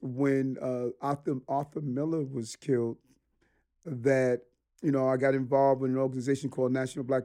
[0.00, 2.98] when uh, Arthur, Arthur Miller was killed
[3.84, 4.42] that,
[4.82, 7.24] you know, I got involved in an organization called National Black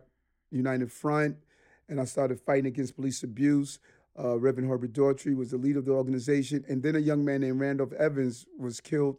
[0.51, 1.37] United Front,
[1.89, 3.79] and I started fighting against police abuse.
[4.17, 7.41] Uh, Reverend Herbert Daughtry was the leader of the organization, and then a young man
[7.41, 9.17] named Randolph Evans was killed.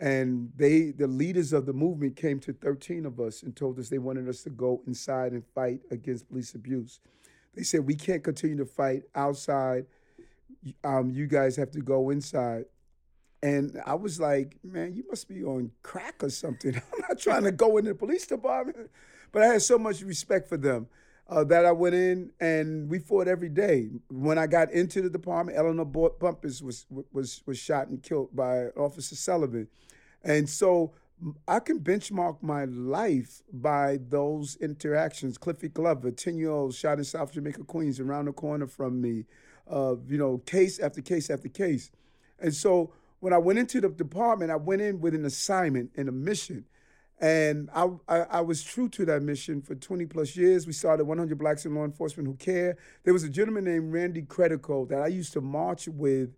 [0.00, 3.88] And they, the leaders of the movement, came to 13 of us and told us
[3.88, 7.00] they wanted us to go inside and fight against police abuse.
[7.54, 9.86] They said we can't continue to fight outside.
[10.82, 12.64] Um, you guys have to go inside.
[13.44, 16.74] And I was like, man, you must be on crack or something.
[16.94, 18.90] I'm not trying to go into the police department.
[19.32, 20.88] But I had so much respect for them
[21.28, 23.90] uh, that I went in and we fought every day.
[24.08, 28.68] When I got into the department, Eleanor Bumpurs was was was shot and killed by
[28.78, 29.68] Officer Sullivan,
[30.22, 30.94] and so
[31.46, 35.36] I can benchmark my life by those interactions.
[35.36, 39.26] Cliffy Glover, ten year old, shot in South Jamaica, Queens, around the corner from me.
[39.70, 41.90] Uh, you know, case after case after case,
[42.38, 42.92] and so
[43.24, 46.66] when I went into the department, I went in with an assignment and a mission.
[47.18, 50.66] And I, I, I, was true to that mission for 20 plus years.
[50.66, 52.76] We started 100 Blacks in Law Enforcement Who Care.
[53.02, 56.36] There was a gentleman named Randy Credico that I used to march with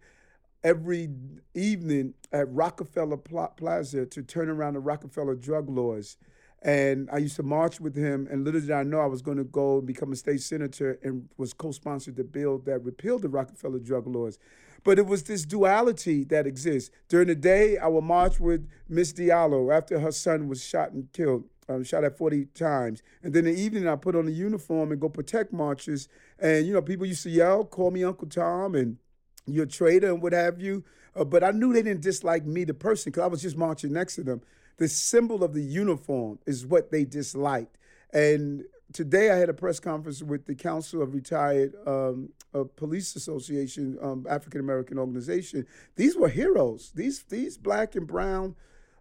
[0.62, 1.08] every
[1.54, 6.16] evening at Rockefeller Plaza to turn around the Rockefeller drug laws.
[6.62, 9.38] And I used to march with him, and little did I know I was going
[9.38, 13.28] to go become a state senator and was co sponsored the bill that repealed the
[13.28, 14.38] Rockefeller drug laws.
[14.84, 16.90] But it was this duality that exists.
[17.08, 21.10] During the day, I would march with Miss Diallo after her son was shot and
[21.12, 23.02] killed, um, shot at 40 times.
[23.22, 26.08] And then in the evening, I put on a uniform and go protect marches.
[26.38, 28.98] And, you know, people used to yell, call me Uncle Tom and
[29.46, 30.84] you're a traitor and what have you.
[31.14, 33.92] Uh, but I knew they didn't dislike me, the person, because I was just marching
[33.92, 34.42] next to them.
[34.76, 37.78] The symbol of the uniform is what they disliked.
[38.12, 43.16] And today I had a press conference with the Council of Retired um, uh, Police
[43.16, 45.66] Association, um, African American organization.
[45.96, 46.92] These were heroes.
[46.94, 48.54] These these black and brown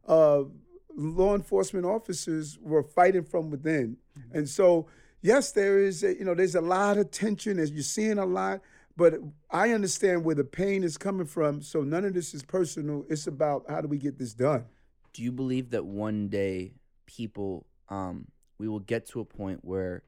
[0.08, 0.44] uh,
[0.96, 4.38] law enforcement officers were fighting from within, mm-hmm.
[4.38, 4.88] and so
[5.22, 8.26] yes, there is a, you know there's a lot of tension as you're seeing a
[8.26, 8.62] lot.
[8.98, 9.16] But
[9.52, 11.62] I understand where the pain is coming from.
[11.62, 13.06] So none of this is personal.
[13.10, 14.64] It's about how do we get this done.
[15.12, 20.04] Do you believe that one day people um, we will get to a point where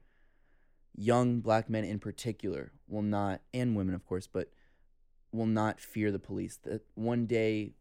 [0.95, 4.49] young black men in particular will not and women of course but
[5.31, 7.71] will not fear the police that one day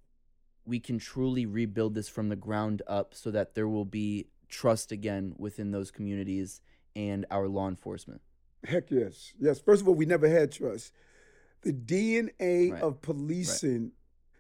[0.66, 4.92] we can truly rebuild this from the ground up so that there will be trust
[4.92, 6.60] again within those communities
[6.94, 8.20] and our law enforcement
[8.64, 10.92] heck yes yes first of all we never had trust
[11.62, 12.82] the dna right.
[12.82, 13.84] of policing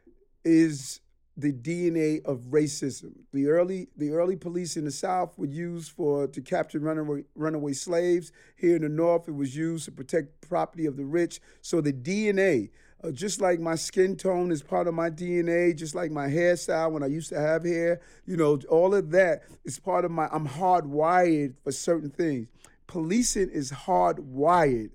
[0.04, 0.12] right.
[0.44, 1.00] is
[1.36, 3.12] the DNA of racism.
[3.32, 7.74] The early the early police in the South were used for to capture runaway runaway
[7.74, 8.32] slaves.
[8.56, 11.40] Here in the North, it was used to protect property of the rich.
[11.60, 12.70] So the DNA,
[13.04, 16.92] uh, just like my skin tone is part of my DNA, just like my hairstyle
[16.92, 20.28] when I used to have hair, you know, all of that is part of my.
[20.32, 22.48] I'm hardwired for certain things.
[22.86, 24.90] Policing is hardwired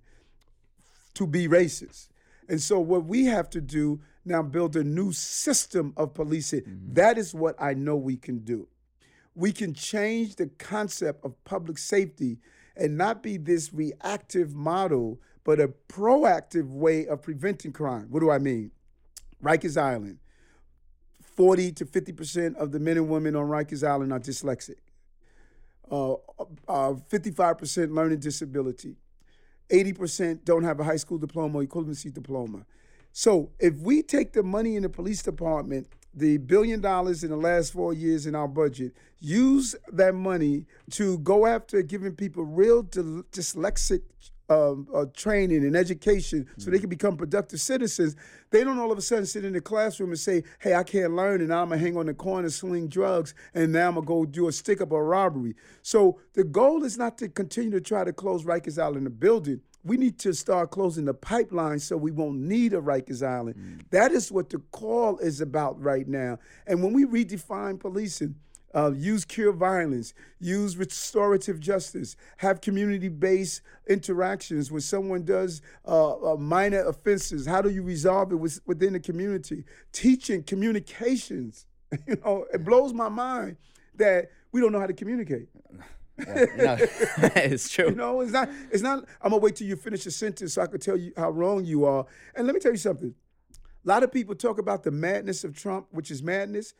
[1.14, 2.08] to be racist.
[2.50, 6.62] And so what we have to do now build a new system of policing.
[6.62, 6.94] Mm-hmm.
[6.94, 8.68] That is what I know we can do.
[9.36, 12.40] We can change the concept of public safety
[12.76, 18.08] and not be this reactive model, but a proactive way of preventing crime.
[18.10, 18.72] What do I mean?
[19.44, 20.20] Rikers Island.
[21.36, 24.76] 40 to 50% of the men and women on Rikers Island are dyslexic.
[25.90, 26.14] Uh,
[26.68, 28.96] uh, 55% learning disability.
[29.70, 32.66] 80% don't have a high school diploma or equivalency diploma.
[33.14, 37.38] So if we take the money in the police department, the billion dollars in the
[37.38, 42.84] last four years in our budget, use that money to go after giving people real
[42.84, 44.02] dyslexic
[44.50, 48.18] um, uh, training and education so they can become productive citizens.
[48.50, 51.14] They don't all of a sudden sit in the classroom and say, hey, I can't
[51.14, 54.04] learn and I'm going to hang on the corner, sling drugs, and now I'm going
[54.04, 55.56] to go do a stick up or robbery.
[55.82, 59.10] So the goal is not to continue to try to close Rikers Island in the
[59.10, 63.56] building we need to start closing the pipeline so we won't need a Rikers Island.
[63.58, 63.90] Mm.
[63.90, 66.40] That is what the call is about right now.
[66.68, 68.36] And when we redefine policing,
[68.74, 76.34] uh, use cure violence, use restorative justice, have community based interactions when someone does uh,
[76.34, 77.46] uh, minor offenses.
[77.46, 79.66] How do you resolve it with, within the community?
[79.92, 81.66] Teaching communications.
[82.08, 83.58] you know, it blows my mind
[83.96, 85.50] that we don't know how to communicate.
[86.28, 86.78] Yeah, no,
[87.36, 87.90] it's true.
[87.90, 88.50] You know, it's not.
[88.72, 89.06] It's not.
[89.22, 91.66] I'm gonna wait till you finish a sentence so I can tell you how wrong
[91.66, 92.06] you are.
[92.36, 93.14] And let me tell you something.
[93.54, 96.76] A lot of people talk about the madness of Trump, which is madness,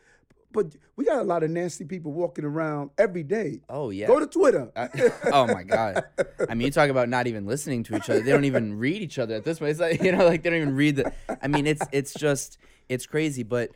[0.52, 3.62] but we got a lot of nasty people walking around every day.
[3.70, 4.08] Oh yeah.
[4.08, 4.72] Go to Twitter.
[4.76, 4.88] Uh,
[5.32, 6.04] oh my god.
[6.50, 8.22] I mean, you talk about not even listening to each other.
[8.22, 9.72] They don't even read each other at this point.
[9.72, 11.14] It's like you know, like they don't even read the.
[11.42, 12.58] I mean, it's it's just
[12.90, 13.72] it's crazy, but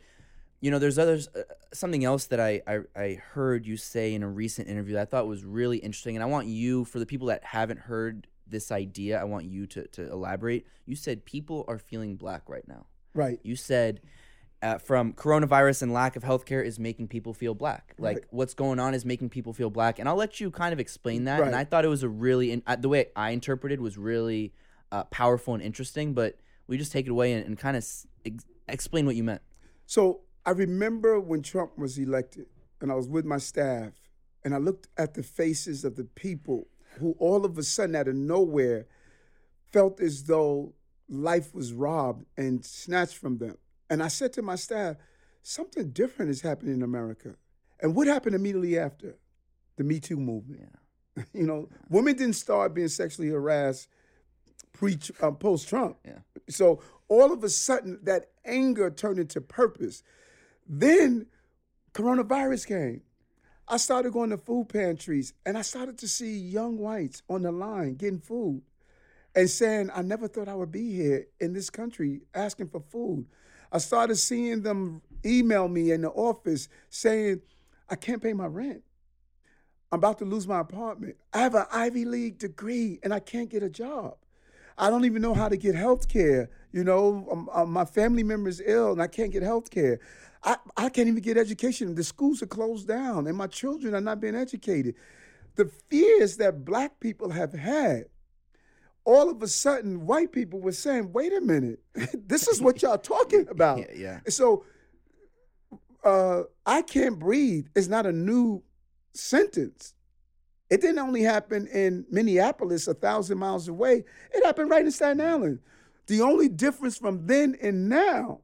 [0.66, 1.28] you know, there's others.
[1.28, 2.76] Uh, something else that I, I,
[3.06, 6.22] I heard you say in a recent interview that I thought was really interesting, and
[6.22, 9.86] I want you, for the people that haven't heard this idea, I want you to
[9.96, 10.66] to elaborate.
[10.84, 12.86] You said people are feeling black right now.
[13.14, 13.38] Right.
[13.42, 14.00] You said.
[14.62, 17.94] Uh, from coronavirus and lack of healthcare is making people feel black.
[17.98, 18.24] Like right.
[18.30, 21.24] what's going on is making people feel black, and I'll let you kind of explain
[21.24, 21.40] that.
[21.40, 21.46] Right.
[21.46, 24.54] And I thought it was a really, in, uh, the way I interpreted was really
[24.90, 26.14] uh, powerful and interesting.
[26.14, 29.24] But we just take it away and, and kind of s- ex- explain what you
[29.24, 29.42] meant.
[29.84, 32.46] So I remember when Trump was elected,
[32.80, 33.92] and I was with my staff,
[34.44, 38.08] and I looked at the faces of the people who all of a sudden, out
[38.08, 38.86] of nowhere,
[39.72, 40.72] felt as though
[41.08, 43.58] life was robbed and snatched from them.
[43.90, 44.96] And I said to my staff,
[45.42, 47.34] something different is happening in America.
[47.80, 49.16] And what happened immediately after?
[49.76, 50.70] The Me Too movement.
[51.16, 51.24] Yeah.
[51.32, 53.88] you know, women didn't start being sexually harassed
[54.72, 55.98] pre uh, post Trump.
[56.04, 56.18] Yeah.
[56.48, 60.02] So all of a sudden, that anger turned into purpose.
[60.68, 61.26] Then
[61.92, 63.02] coronavirus came.
[63.68, 67.50] I started going to food pantries and I started to see young whites on the
[67.52, 68.62] line getting food
[69.34, 73.26] and saying, I never thought I would be here in this country asking for food.
[73.72, 77.40] I started seeing them email me in the office saying,
[77.88, 78.82] I can't pay my rent.
[79.90, 81.16] I'm about to lose my apartment.
[81.32, 84.16] I have an Ivy League degree and I can't get a job.
[84.78, 86.50] I don't even know how to get health care.
[86.76, 89.98] You know, um, um, my family member is ill and I can't get health care.
[90.44, 91.94] I, I can't even get education.
[91.94, 94.94] The schools are closed down and my children are not being educated.
[95.54, 98.04] The fears that black people have had,
[99.06, 101.80] all of a sudden, white people were saying, wait a minute,
[102.12, 103.78] this is what y'all talking about.
[103.78, 104.20] Yeah, yeah.
[104.28, 104.66] So
[106.04, 108.62] uh, I can't breathe is not a new
[109.14, 109.94] sentence.
[110.68, 114.04] It didn't only happen in Minneapolis, a thousand miles away.
[114.34, 115.60] It happened right in Staten Island.
[116.06, 118.40] The only difference from then and now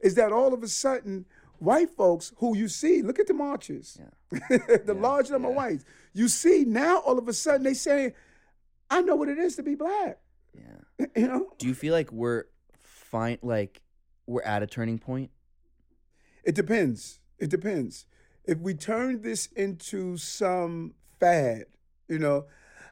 [0.00, 1.26] is that all of a sudden,
[1.58, 4.38] white folks who you see, look at the marches, Yeah.
[4.50, 5.84] the Yeah, large number of whites.
[6.12, 8.14] You see now, all of a sudden, they say,
[8.90, 10.18] "I know what it is to be black."
[10.54, 11.06] Yeah.
[11.16, 12.44] You know, Do you feel like we're
[12.82, 13.38] fine?
[13.42, 13.80] Like
[14.26, 15.30] we're at a turning point?
[16.44, 17.20] It depends.
[17.38, 18.06] It depends.
[18.44, 21.64] If we turn this into some fad,
[22.08, 22.46] you know,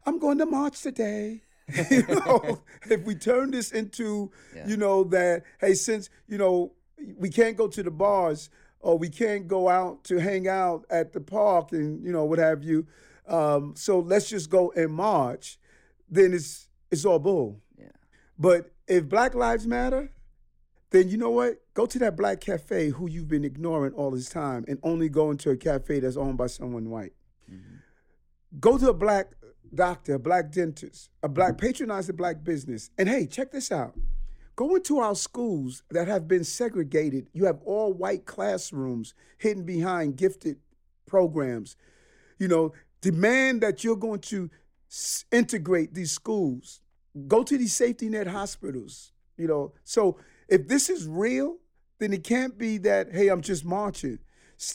[0.07, 1.43] I'm going to march today.
[1.91, 4.67] you know, if we turn this into, Yeah.
[4.69, 6.73] you know, that hey, since you know
[7.17, 11.13] we can't go to the bars or we can't go out to hang out at
[11.13, 12.87] the park and you know what have you,
[13.29, 15.59] um, so let's just go and march.
[16.11, 17.61] Then it's it's all bull.
[17.79, 17.87] Yeah.
[18.39, 20.11] But if Black Lives Matter,
[20.91, 21.59] then you know what?
[21.75, 25.31] Go to that black cafe who you've been ignoring all this time and only go
[25.31, 27.13] into a cafe that's owned by someone white.
[28.61, 29.31] Go to a black
[29.75, 32.91] doctor, a black dentist, a black patronize a black business.
[32.99, 33.95] And hey, check this out.
[34.55, 37.29] Go into our schools that have been segregated.
[37.33, 40.59] You have all white classrooms hidden behind gifted
[41.07, 41.77] programs.
[42.39, 44.51] You know, demand that you're going to
[45.31, 46.81] integrate these schools.
[47.27, 49.13] Go to these safety net hospitals.
[49.39, 51.57] You know, so if this is real,
[51.99, 54.19] then it can't be that hey, I'm just marching.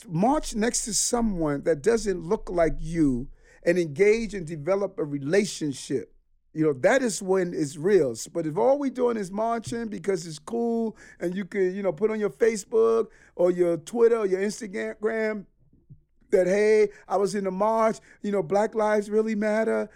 [0.07, 3.27] March next to someone that doesn't look like you
[3.67, 6.13] and engage and develop a relationship.
[6.53, 8.15] You know, that is when it's real.
[8.33, 11.91] But if all we're doing is marching because it's cool and you can, you know,
[11.91, 15.45] put on your Facebook or your Twitter or your Instagram
[16.31, 19.89] that, hey, I was in the march, you know, Black Lives really matter.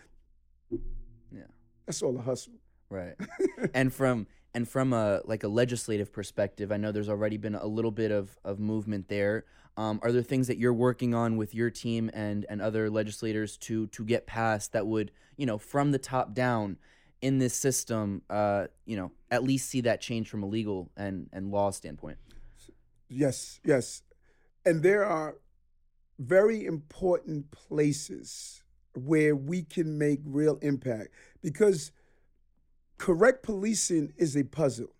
[1.32, 1.48] Yeah.
[1.86, 2.54] That's all a hustle.
[2.90, 3.16] Right.
[3.74, 7.66] and from and from a like a legislative perspective, I know there's already been a
[7.66, 9.46] little bit of, of movement there.
[9.82, 13.58] Um, are there things that you're working on with your team and and other legislators
[13.58, 16.78] to to get passed that would you know from the top down
[17.22, 21.30] in this system, uh, you know, at least see that change from a legal and
[21.34, 22.20] and law standpoint?
[23.10, 24.04] Yes, yes.
[24.68, 25.38] And there are
[26.20, 28.64] very important places
[28.94, 31.10] where we can make real impact
[31.42, 31.92] because
[33.00, 34.94] correct policing is a puzzle.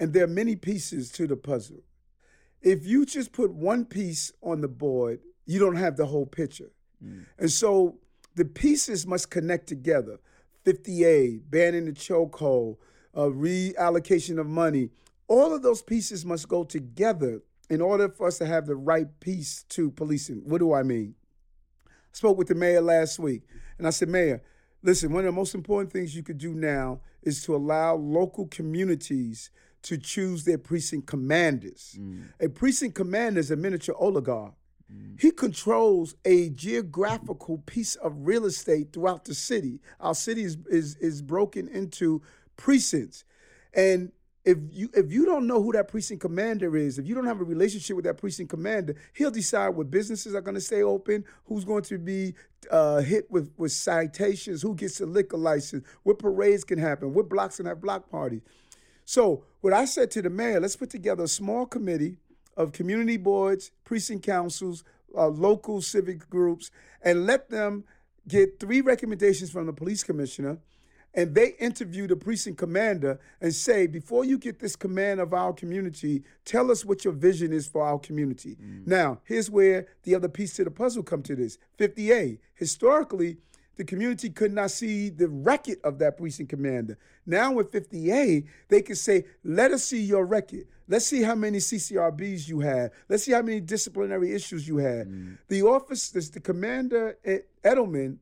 [0.00, 1.84] And there are many pieces to the puzzle.
[2.64, 6.70] If you just put one piece on the board, you don't have the whole picture.
[7.38, 7.98] And so
[8.34, 10.18] the pieces must connect together.
[10.64, 12.78] 50A, banning the chokehold,
[13.14, 14.88] uh, reallocation of money.
[15.28, 19.08] All of those pieces must go together in order for us to have the right
[19.20, 20.42] piece to policing.
[20.46, 21.14] What do I mean?
[21.86, 23.42] I spoke with the mayor last week,
[23.76, 24.42] and I said, Mayor,
[24.82, 28.46] listen, one of the most important things you could do now is to allow local
[28.46, 29.50] communities
[29.84, 31.98] to choose their precinct commanders.
[32.40, 34.54] A precinct commander is a miniature oligarch.
[35.18, 39.80] He controls a geographical piece of real estate throughout the city.
[39.98, 42.22] Our city is, is, is broken into
[42.56, 43.24] precincts.
[43.72, 44.12] And
[44.44, 47.40] if you if you don't know who that precinct commander is, if you don't have
[47.40, 51.24] a relationship with that precinct commander, he'll decide what businesses are going to stay open,
[51.46, 52.34] who's going to be
[52.70, 57.28] uh, hit with with citations, who gets a liquor license, what parades can happen, what
[57.28, 58.42] blocks can have block parties.
[59.04, 62.16] So what I said to the mayor, let's put together a small committee
[62.56, 64.84] of community boards, precinct councils,
[65.16, 66.70] uh, local civic groups,
[67.02, 67.84] and let them
[68.26, 70.58] get three recommendations from the police commissioner
[71.14, 75.52] and they interview the precinct commander and say, before you get this command of our
[75.52, 78.56] community, tell us what your vision is for our community.
[78.60, 78.86] Mm.
[78.86, 81.58] Now, here's where the other piece to the puzzle come to this.
[81.78, 83.36] 50A, historically,
[83.76, 86.98] the community could not see the record of that precinct commander.
[87.26, 90.66] Now with 50A, they can say, let us see your record.
[90.86, 92.90] Let's see how many CCRBs you had.
[93.08, 95.08] Let's see how many disciplinary issues you had.
[95.08, 95.38] Mm.
[95.48, 97.16] The office, the commander
[97.64, 98.18] Edelman,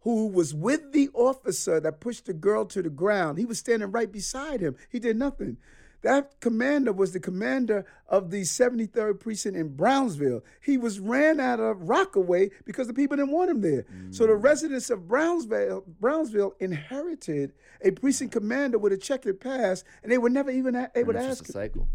[0.00, 3.90] who was with the officer that pushed the girl to the ground, he was standing
[3.92, 4.74] right beside him.
[4.90, 5.58] He did nothing.
[6.02, 10.42] That commander was the commander of the 73rd precinct in Brownsville.
[10.60, 13.84] He was ran out of Rockaway because the people didn't want him there.
[13.84, 14.14] Mm.
[14.14, 14.42] So the mm.
[14.42, 20.30] residents of Brownsville, Brownsville inherited a precinct commander with a checkered past, and they were
[20.30, 21.38] never even able to ask.
[21.38, 21.88] Just a cycle.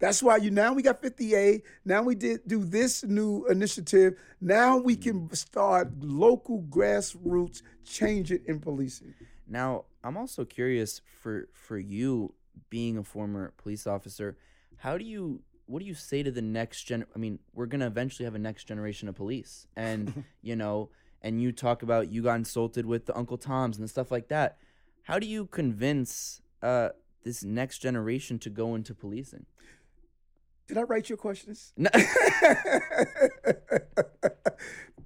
[0.00, 1.62] That's why you now we got 50A.
[1.84, 4.14] Now we did do this new initiative.
[4.40, 9.14] Now we can start local grassroots change it in policing.
[9.48, 12.34] Now I'm also curious for for you
[12.70, 14.36] being a former police officer,
[14.76, 17.80] how do you what do you say to the next gen I mean, we're going
[17.80, 19.66] to eventually have a next generation of police.
[19.76, 20.90] And, you know,
[21.22, 24.58] and you talk about you got insulted with the Uncle Toms and stuff like that.
[25.02, 26.90] How do you convince uh,
[27.22, 29.46] this next generation to go into policing?
[30.66, 31.72] Did I write your questions?
[31.76, 31.88] No.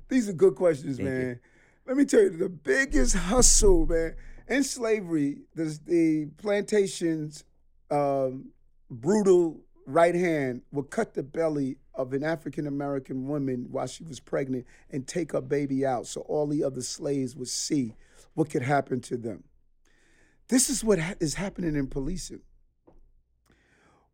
[0.09, 1.21] These are good questions, Thank man.
[1.21, 1.39] You.
[1.87, 4.15] Let me tell you, the biggest hustle, man,
[4.49, 7.45] in slavery, the, the plantations,
[7.91, 8.51] um,
[8.91, 14.21] brutal right hand would cut the belly of an African American woman while she was
[14.21, 17.95] pregnant and take her baby out so all the other slaves would see
[18.35, 19.45] what could happen to them.
[20.49, 22.41] This is what ha- is happening in policing.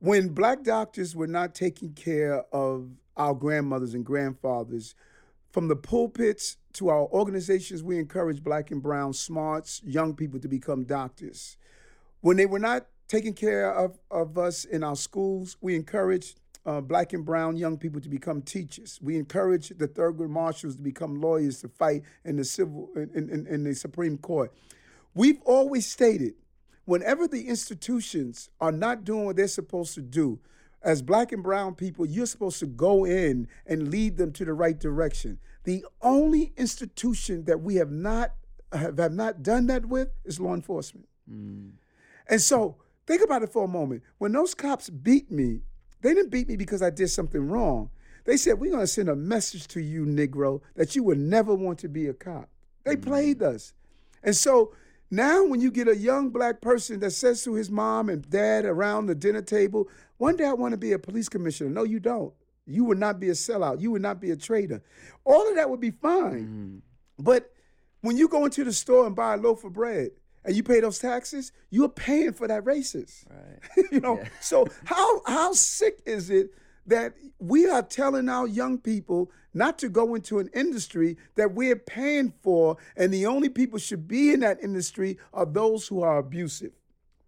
[0.00, 4.94] When black doctors were not taking care of our grandmothers and grandfathers,
[5.50, 10.48] from the pulpits to our organizations, we encourage black and brown smarts, young people to
[10.48, 11.56] become doctors.
[12.20, 16.34] When they were not taking care of, of us in our schools, we encourage
[16.66, 18.98] uh, black and brown young people to become teachers.
[19.02, 23.46] We encourage the Thurgood Marshalls to become lawyers to fight in the civil in, in,
[23.46, 24.52] in the Supreme Court.
[25.14, 26.34] We've always stated
[26.84, 30.38] whenever the institutions are not doing what they're supposed to do,
[30.82, 34.52] as black and brown people, you're supposed to go in and lead them to the
[34.52, 35.38] right direction.
[35.64, 38.32] The only institution that we have not
[38.72, 41.08] have, have not done that with is law enforcement.
[41.30, 41.72] Mm.
[42.28, 42.76] And so
[43.06, 44.02] think about it for a moment.
[44.18, 45.62] When those cops beat me,
[46.00, 47.90] they didn't beat me because I did something wrong.
[48.24, 51.78] They said, We're gonna send a message to you, Negro, that you would never want
[51.80, 52.48] to be a cop.
[52.84, 53.02] They mm.
[53.02, 53.72] played us.
[54.22, 54.74] And so
[55.10, 58.66] now, when you get a young black person that says to his mom and dad
[58.66, 59.88] around the dinner table,
[60.18, 61.70] one day I want to be a police commissioner.
[61.70, 62.32] No, you don't.
[62.66, 63.80] You would not be a sellout.
[63.80, 64.82] You would not be a traitor.
[65.24, 66.44] All of that would be fine.
[66.44, 66.78] Mm-hmm.
[67.18, 67.50] But
[68.02, 70.10] when you go into the store and buy a loaf of bread
[70.44, 73.24] and you pay those taxes, you're paying for that racist.
[73.30, 73.86] Right.
[73.90, 74.28] you know, yeah.
[74.40, 76.50] so how how sick is it
[76.88, 81.76] that we are telling our young people not to go into an industry that we're
[81.76, 86.18] paying for, and the only people should be in that industry are those who are
[86.18, 86.72] abusive.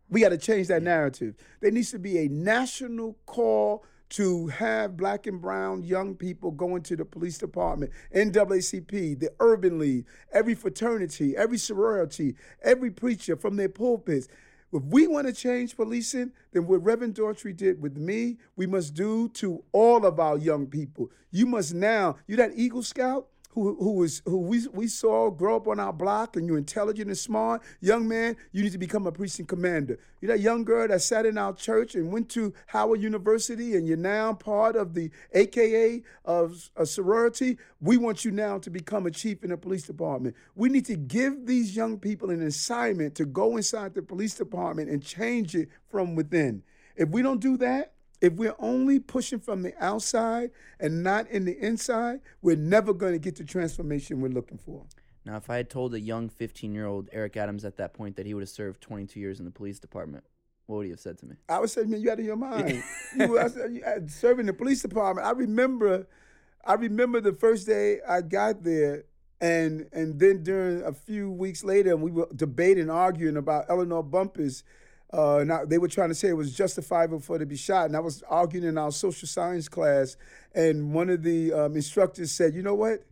[0.08, 1.34] We got to change that narrative.
[1.60, 6.74] There needs to be a national call to have black and brown young people go
[6.74, 13.56] into the police department, NAACP, the Urban League, every fraternity, every sorority, every preacher from
[13.56, 14.26] their pulpits.
[14.72, 18.94] If we want to change policing, then what Reverend Daughtry did with me, we must
[18.94, 21.10] do to all of our young people.
[21.32, 25.56] You must now, you that Eagle Scout, who who was who we we saw grow
[25.56, 29.06] up on our block and you're intelligent and smart, young man, you need to become
[29.06, 29.98] a precinct commander.
[30.20, 33.88] You're that young girl that sat in our church and went to Howard University and
[33.88, 37.58] you're now part of the AKA of a sorority.
[37.80, 40.36] We want you now to become a chief in the police department.
[40.54, 44.90] We need to give these young people an assignment to go inside the police department
[44.90, 46.62] and change it from within.
[46.96, 51.44] If we don't do that, if we're only pushing from the outside and not in
[51.44, 54.84] the inside, we're never going to get the transformation we're looking for.
[55.24, 58.16] Now, if I had told a young 15 year old Eric Adams at that point
[58.16, 60.24] that he would have served 22 years in the police department,
[60.66, 61.36] what would he have said to me?
[61.48, 62.82] I would say, man, you out of your mind.
[63.16, 65.26] you, I said, you uh, serving the police department.
[65.26, 66.06] I remember,
[66.64, 69.04] I remember the first day I got there,
[69.40, 74.62] and and then during a few weeks later, we were debating, arguing about Eleanor Bumpurs
[75.12, 77.86] uh, they were trying to say it was justifiable for to be shot.
[77.86, 80.16] And I was arguing in our social science class,
[80.54, 83.04] and one of the um, instructors said, "You know what?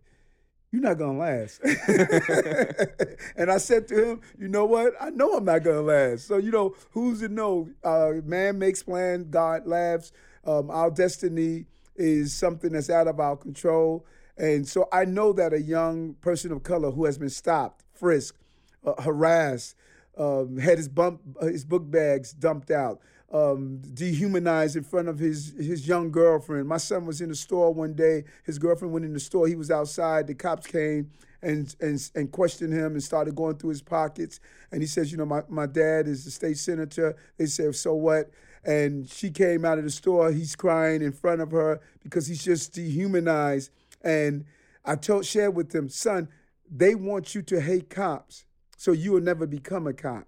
[0.70, 1.60] You're not gonna last."
[3.36, 4.92] and I said to him, "You know what?
[5.00, 6.26] I know I'm not gonna last.
[6.28, 7.68] So you know, who's to know?
[7.82, 10.12] Uh, man makes plans, God laughs.
[10.44, 15.52] Um, our destiny is something that's out of our control." And so I know that
[15.52, 18.38] a young person of color who has been stopped, frisked,
[18.86, 19.74] uh, harassed,
[20.18, 23.00] um, had his bump, his book bags dumped out,
[23.32, 26.66] um, dehumanized in front of his his young girlfriend.
[26.66, 28.24] My son was in the store one day.
[28.44, 29.46] His girlfriend went in the store.
[29.46, 30.26] He was outside.
[30.26, 31.10] The cops came
[31.40, 34.40] and and and questioned him and started going through his pockets.
[34.72, 37.16] And he says, you know, my, my dad is the state senator.
[37.36, 38.30] They said, so what?
[38.64, 40.32] And she came out of the store.
[40.32, 43.70] He's crying in front of her because he's just dehumanized.
[44.02, 44.44] And
[44.84, 46.28] I told shared with them, son,
[46.70, 48.44] they want you to hate cops
[48.78, 50.26] so you will never become a cop.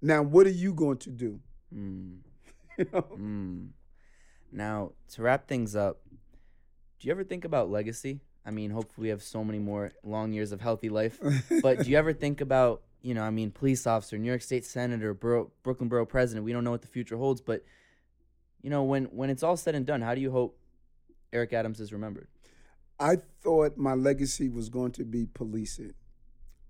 [0.00, 1.40] Now, what are you going to do?
[1.74, 2.18] Mm.
[2.78, 3.02] you know?
[3.02, 3.68] mm.
[4.52, 6.02] Now, to wrap things up,
[7.00, 8.20] do you ever think about legacy?
[8.44, 11.18] I mean, hopefully we have so many more long years of healthy life.
[11.62, 14.66] but do you ever think about, you know, I mean, police officer, New York State
[14.66, 16.44] senator, Brooklyn borough president?
[16.44, 17.64] We don't know what the future holds, but
[18.62, 20.58] you know, when when it's all said and done, how do you hope
[21.32, 22.28] Eric Adams is remembered?
[23.00, 25.94] I thought my legacy was going to be policing.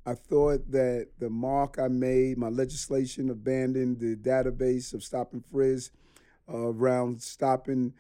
[0.09, 5.45] I thought that the mark I made, my legislation abandoned the database of stop and
[5.53, 5.93] frisk
[6.51, 7.93] uh, around stopping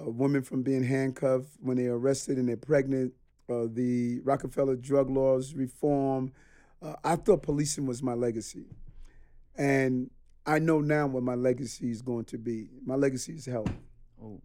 [0.00, 3.12] uh, women from being handcuffed when they're arrested and they're pregnant,
[3.50, 6.32] uh, the Rockefeller drug laws reform.
[6.80, 8.64] Uh, I thought policing was my legacy.
[9.54, 10.10] And
[10.46, 12.70] I know now what my legacy is going to be.
[12.86, 13.70] My legacy is health.
[14.22, 14.40] Oh.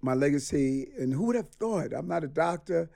[0.00, 1.92] My legacy, and who would have thought?
[1.92, 2.88] I'm not a doctor,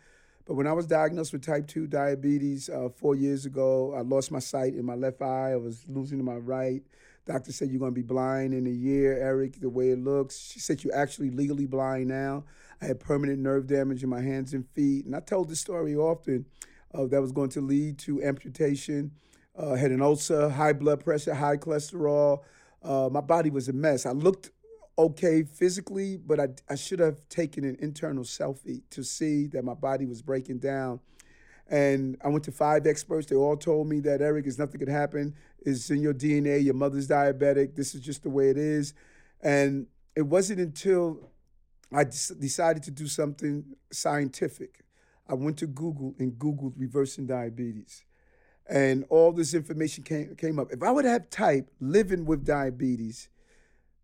[0.49, 4.33] but when I was diagnosed with type 2 diabetes uh, four years ago, I lost
[4.33, 5.53] my sight in my left eye.
[5.53, 6.83] I was losing my right.
[7.27, 10.51] Doctor said you're going to be blind in a year, Eric, the way it looks.
[10.51, 12.45] She said you're actually legally blind now.
[12.81, 15.05] I had permanent nerve damage in my hands and feet.
[15.05, 16.47] And I told this story often
[16.95, 19.11] uh, that was going to lead to amputation.
[19.55, 22.39] Uh, had an ulcer, high blood pressure, high cholesterol.
[22.83, 24.07] Uh, my body was a mess.
[24.07, 24.51] I looked
[24.99, 29.75] okay physically, but I, I should have taken an internal selfie to see that my
[29.75, 31.01] body was breaking down
[31.71, 33.27] and I went to five experts.
[33.27, 35.35] They all told me that Eric, is nothing could happen.
[35.61, 36.65] It's in your DNA.
[36.65, 37.75] Your mother's diabetic.
[37.75, 38.95] This is just the way it is.
[39.43, 39.87] And
[40.17, 41.31] it wasn't until
[41.93, 44.85] I decided to do something scientific.
[45.29, 48.05] I went to Google and Googled reversing diabetes.
[48.67, 50.73] And all this information came, came up.
[50.73, 53.29] If I would have typed living with diabetes,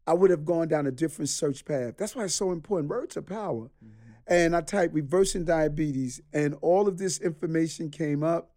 [0.07, 1.95] I would have gone down a different search path.
[1.97, 2.91] That's why it's so important.
[2.91, 3.71] Words are power.
[3.85, 8.51] Mm-hmm and I typed reversing diabetes, and all of this information came up.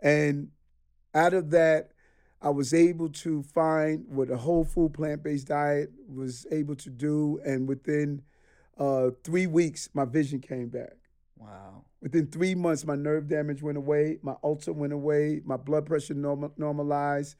[0.00, 0.48] And
[1.14, 1.90] out of that,
[2.40, 6.88] I was able to find what a whole food plant based diet was able to
[6.88, 7.38] do.
[7.44, 8.22] And within
[8.78, 10.94] uh, three weeks, my vision came back.
[11.36, 11.84] Wow.
[12.00, 16.14] Within three months, my nerve damage went away, my ulcer went away, my blood pressure
[16.14, 17.36] normal, normalized.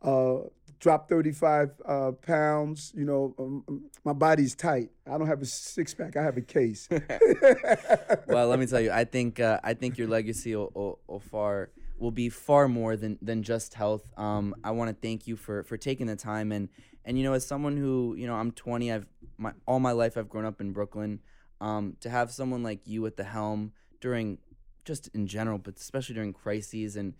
[0.00, 0.42] Uh,
[0.78, 2.92] dropped 35 uh, pounds.
[2.94, 4.90] You know, um, um, my body's tight.
[5.06, 6.16] I don't have a six pack.
[6.16, 6.88] I have a case.
[8.26, 11.20] well, let me tell you, I think uh, I think your legacy will, will, will,
[11.20, 14.02] far will be far more than than just health.
[14.16, 16.68] Um, I want to thank you for for taking the time and
[17.04, 18.92] and you know, as someone who you know, I'm 20.
[18.92, 19.06] I've
[19.38, 21.20] my all my life I've grown up in Brooklyn.
[21.58, 23.72] Um, to have someone like you at the helm
[24.02, 24.36] during
[24.84, 27.14] just in general, but especially during crises and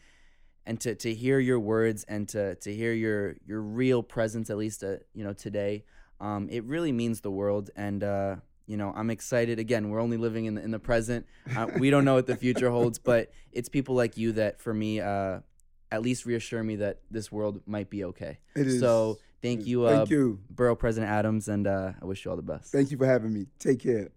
[0.66, 4.56] and to, to hear your words and to, to hear your your real presence at
[4.56, 5.84] least uh, you know today
[6.20, 7.70] um, it really means the world.
[7.76, 8.36] And uh,
[8.66, 9.58] you know i'm excited.
[9.58, 11.26] Again we're only living in the, in the present.
[11.56, 14.74] Uh, we don't know what the future holds but it's people like you that for
[14.74, 15.40] me uh,
[15.92, 18.38] at least reassure me that this world might be okay.
[18.56, 18.80] It is.
[18.80, 20.40] So thank you thank uh, you.
[20.50, 22.72] Borough president adams and uh, i wish you all the best.
[22.72, 23.46] Thank you for having me.
[23.58, 24.10] Take care